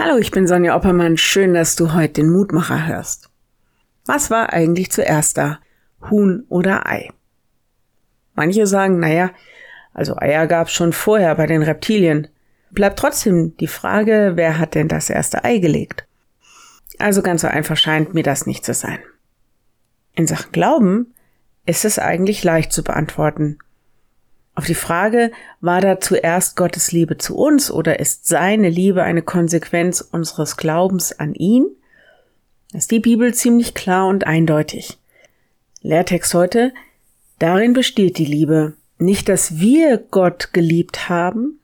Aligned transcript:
Hallo, 0.00 0.16
ich 0.16 0.30
bin 0.30 0.46
Sonja 0.46 0.76
Oppermann. 0.76 1.16
Schön, 1.16 1.54
dass 1.54 1.74
du 1.74 1.92
heute 1.92 2.22
den 2.22 2.30
Mutmacher 2.30 2.86
hörst. 2.86 3.30
Was 4.06 4.30
war 4.30 4.52
eigentlich 4.52 4.92
zuerst 4.92 5.36
da? 5.36 5.58
Huhn 6.08 6.46
oder 6.48 6.86
Ei? 6.86 7.10
Manche 8.36 8.68
sagen, 8.68 9.00
naja, 9.00 9.32
also 9.92 10.16
Eier 10.16 10.46
gab's 10.46 10.72
schon 10.72 10.92
vorher 10.92 11.34
bei 11.34 11.46
den 11.46 11.64
Reptilien. 11.64 12.28
Bleibt 12.70 13.00
trotzdem 13.00 13.56
die 13.56 13.66
Frage, 13.66 14.34
wer 14.36 14.58
hat 14.60 14.76
denn 14.76 14.86
das 14.86 15.10
erste 15.10 15.42
Ei 15.42 15.58
gelegt? 15.58 16.06
Also 17.00 17.20
ganz 17.20 17.40
so 17.40 17.48
einfach 17.48 17.76
scheint 17.76 18.14
mir 18.14 18.22
das 18.22 18.46
nicht 18.46 18.64
zu 18.64 18.74
sein. 18.74 19.00
In 20.14 20.28
Sachen 20.28 20.52
Glauben 20.52 21.12
ist 21.66 21.84
es 21.84 21.98
eigentlich 21.98 22.44
leicht 22.44 22.72
zu 22.72 22.84
beantworten. 22.84 23.58
Auf 24.58 24.66
die 24.66 24.74
Frage, 24.74 25.30
war 25.60 25.80
da 25.80 26.00
zuerst 26.00 26.56
Gottes 26.56 26.90
Liebe 26.90 27.16
zu 27.16 27.36
uns 27.36 27.70
oder 27.70 28.00
ist 28.00 28.26
seine 28.26 28.68
Liebe 28.68 29.04
eine 29.04 29.22
Konsequenz 29.22 30.00
unseres 30.00 30.56
Glaubens 30.56 31.16
an 31.16 31.32
ihn, 31.34 31.68
ist 32.72 32.90
die 32.90 32.98
Bibel 32.98 33.32
ziemlich 33.32 33.74
klar 33.74 34.08
und 34.08 34.26
eindeutig. 34.26 34.98
Lehrtext 35.80 36.34
heute, 36.34 36.74
darin 37.38 37.72
besteht 37.72 38.18
die 38.18 38.24
Liebe, 38.24 38.72
nicht 38.98 39.28
dass 39.28 39.60
wir 39.60 39.96
Gott 39.96 40.52
geliebt 40.52 41.08
haben, 41.08 41.60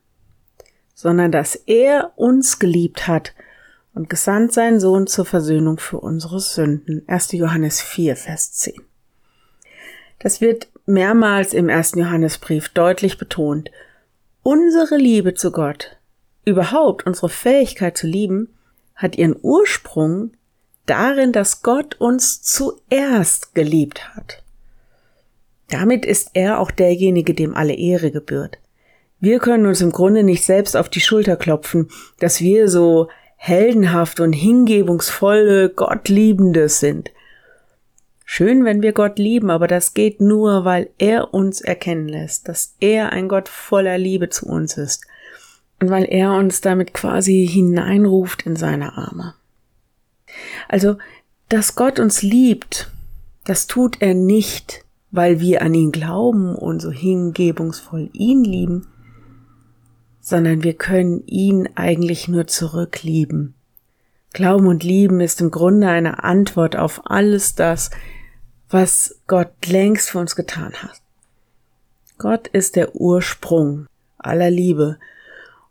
sondern 0.94 1.32
dass 1.32 1.56
er 1.56 2.12
uns 2.14 2.60
geliebt 2.60 3.08
hat 3.08 3.34
und 3.92 4.08
gesandt 4.08 4.52
seinen 4.52 4.78
Sohn 4.78 5.08
zur 5.08 5.24
Versöhnung 5.24 5.78
für 5.78 5.98
unsere 5.98 6.38
Sünden. 6.38 7.02
1. 7.08 7.32
Johannes 7.32 7.80
4, 7.80 8.14
Vers 8.14 8.52
10. 8.52 8.74
Das 10.20 10.40
wird 10.40 10.68
mehrmals 10.86 11.54
im 11.54 11.68
ersten 11.68 12.00
Johannesbrief 12.00 12.68
deutlich 12.68 13.18
betont. 13.18 13.70
Unsere 14.42 14.96
Liebe 14.96 15.34
zu 15.34 15.50
Gott, 15.50 15.96
überhaupt 16.44 17.06
unsere 17.06 17.28
Fähigkeit 17.28 17.96
zu 17.96 18.06
lieben, 18.06 18.54
hat 18.94 19.16
ihren 19.16 19.36
Ursprung 19.40 20.32
darin, 20.86 21.32
dass 21.32 21.62
Gott 21.62 22.00
uns 22.00 22.42
zuerst 22.42 23.54
geliebt 23.54 24.14
hat. 24.14 24.42
Damit 25.70 26.04
ist 26.04 26.30
er 26.34 26.60
auch 26.60 26.70
derjenige, 26.70 27.34
dem 27.34 27.54
alle 27.54 27.74
Ehre 27.74 28.10
gebührt. 28.10 28.58
Wir 29.18 29.38
können 29.38 29.66
uns 29.66 29.80
im 29.80 29.90
Grunde 29.90 30.22
nicht 30.22 30.44
selbst 30.44 30.76
auf 30.76 30.90
die 30.90 31.00
Schulter 31.00 31.36
klopfen, 31.36 31.88
dass 32.20 32.40
wir 32.40 32.68
so 32.68 33.08
heldenhaft 33.36 34.20
und 34.20 34.34
hingebungsvolle, 34.34 35.70
Gottliebende 35.70 36.68
sind. 36.68 37.10
Schön, 38.24 38.64
wenn 38.64 38.80
wir 38.80 38.92
Gott 38.92 39.18
lieben, 39.18 39.50
aber 39.50 39.66
das 39.66 39.92
geht 39.92 40.20
nur, 40.20 40.64
weil 40.64 40.90
er 40.98 41.34
uns 41.34 41.60
erkennen 41.60 42.08
lässt, 42.08 42.48
dass 42.48 42.74
er 42.80 43.12
ein 43.12 43.28
Gott 43.28 43.48
voller 43.48 43.98
Liebe 43.98 44.30
zu 44.30 44.46
uns 44.46 44.78
ist 44.78 45.06
und 45.80 45.90
weil 45.90 46.04
er 46.04 46.32
uns 46.32 46.62
damit 46.62 46.94
quasi 46.94 47.46
hineinruft 47.46 48.46
in 48.46 48.56
seine 48.56 48.96
Arme. 48.96 49.34
Also, 50.68 50.96
dass 51.50 51.76
Gott 51.76 52.00
uns 52.00 52.22
liebt, 52.22 52.90
das 53.44 53.66
tut 53.66 54.00
er 54.00 54.14
nicht, 54.14 54.84
weil 55.10 55.38
wir 55.38 55.62
an 55.62 55.74
ihn 55.74 55.92
glauben 55.92 56.56
und 56.56 56.80
so 56.80 56.90
hingebungsvoll 56.90 58.08
ihn 58.14 58.42
lieben, 58.42 58.86
sondern 60.20 60.64
wir 60.64 60.74
können 60.74 61.22
ihn 61.26 61.68
eigentlich 61.74 62.26
nur 62.26 62.46
zurücklieben. 62.46 63.54
Glauben 64.34 64.66
und 64.66 64.82
Lieben 64.82 65.20
ist 65.20 65.40
im 65.40 65.52
Grunde 65.52 65.88
eine 65.88 66.24
Antwort 66.24 66.74
auf 66.74 67.02
alles 67.04 67.54
das, 67.54 67.90
was 68.68 69.20
Gott 69.28 69.52
längst 69.64 70.10
für 70.10 70.18
uns 70.18 70.34
getan 70.34 70.72
hat. 70.74 71.00
Gott 72.18 72.48
ist 72.48 72.74
der 72.74 72.96
Ursprung 72.96 73.86
aller 74.18 74.50
Liebe 74.50 74.98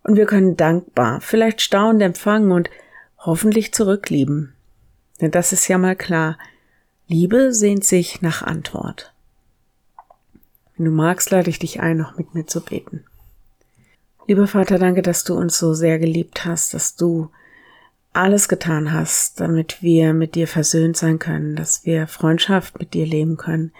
und 0.03 0.15
wir 0.15 0.25
können 0.25 0.55
dankbar, 0.55 1.19
vielleicht 1.19 1.59
staunend 1.59 2.01
empfangen 2.03 2.53
und 2.53 2.69
hoffentlich 3.17 3.73
zurücklieben. 3.73 4.53
Denn 5.19 5.31
das 5.31 5.51
ist 5.51 5.67
ja 5.67 5.77
mal 5.77 5.97
klar, 5.97 6.37
Liebe 7.07 7.53
sehnt 7.53 7.83
sich 7.83 8.21
nach 8.21 8.43
Antwort. 8.43 9.13
Wenn 10.77 10.85
du 10.85 10.91
magst, 10.91 11.31
lade 11.31 11.49
ich 11.49 11.59
dich 11.59 11.81
ein, 11.81 11.97
noch 11.97 12.17
mit 12.17 12.33
mir 12.33 12.47
zu 12.47 12.61
beten. 12.61 13.03
Lieber 14.25 14.47
Vater, 14.47 14.79
danke, 14.79 15.01
dass 15.01 15.25
du 15.25 15.35
uns 15.35 15.59
so 15.59 15.73
sehr 15.73 15.99
geliebt 15.99 16.45
hast, 16.45 16.73
dass 16.73 16.95
du 16.95 17.29
alles 18.13 18.47
getan 18.47 18.93
hast, 18.93 19.39
damit 19.39 19.81
wir 19.81 20.13
mit 20.13 20.35
dir 20.35 20.47
versöhnt 20.47 20.95
sein 20.97 21.19
können, 21.19 21.55
dass 21.55 21.85
wir 21.85 22.07
Freundschaft 22.07 22.79
mit 22.79 22.93
dir 22.93 23.05
leben 23.05 23.37
können. 23.37 23.71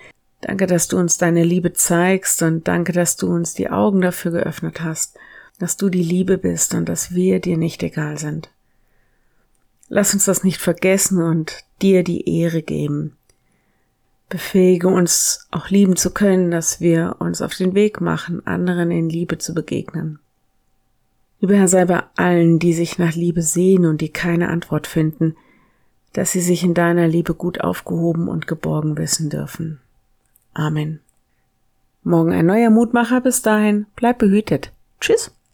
Danke, 0.41 0.67
dass 0.67 0.87
du 0.87 0.97
uns 0.97 1.17
deine 1.17 1.43
Liebe 1.43 1.73
zeigst 1.73 2.41
und 2.41 2.67
danke, 2.67 2.91
dass 2.91 3.15
du 3.15 3.31
uns 3.31 3.53
die 3.53 3.69
Augen 3.69 4.01
dafür 4.01 4.31
geöffnet 4.31 4.81
hast, 4.81 5.17
dass 5.59 5.77
du 5.77 5.89
die 5.89 6.03
Liebe 6.03 6.37
bist 6.37 6.73
und 6.73 6.89
dass 6.89 7.13
wir 7.13 7.39
dir 7.39 7.57
nicht 7.57 7.81
egal 7.83 8.17
sind. 8.17 8.49
Lass 9.87 10.13
uns 10.13 10.25
das 10.25 10.43
nicht 10.43 10.59
vergessen 10.59 11.21
und 11.21 11.63
dir 11.81 12.03
die 12.03 12.27
Ehre 12.39 12.61
geben. 12.61 13.15
Befähige 14.27 14.87
uns 14.87 15.47
auch 15.51 15.69
lieben 15.69 15.95
zu 15.95 16.11
können, 16.11 16.49
dass 16.49 16.81
wir 16.81 17.17
uns 17.19 17.41
auf 17.41 17.53
den 17.53 17.75
Weg 17.75 18.01
machen, 18.01 18.45
anderen 18.47 18.89
in 18.89 19.09
Liebe 19.09 19.37
zu 19.37 19.53
begegnen. 19.53 20.19
Lieber 21.43 21.55
Herr, 21.55 21.67
sei 21.67 21.83
bei 21.83 22.01
allen, 22.15 22.57
die 22.57 22.71
sich 22.71 22.97
nach 22.97 23.15
Liebe 23.15 23.41
sehen 23.41 23.85
und 23.85 23.99
die 23.99 24.13
keine 24.13 24.47
Antwort 24.47 24.87
finden, 24.87 25.35
dass 26.13 26.31
sie 26.31 26.39
sich 26.39 26.63
in 26.63 26.73
deiner 26.73 27.05
Liebe 27.05 27.33
gut 27.33 27.59
aufgehoben 27.59 28.29
und 28.29 28.47
geborgen 28.47 28.97
wissen 28.97 29.29
dürfen. 29.29 29.81
Amen. 30.53 31.01
Morgen 32.01 32.31
ein 32.31 32.45
neuer 32.45 32.69
Mutmacher. 32.69 33.19
Bis 33.19 33.41
dahin, 33.41 33.87
bleib 33.97 34.19
behütet. 34.19 34.71
Tschüss. 35.01 35.35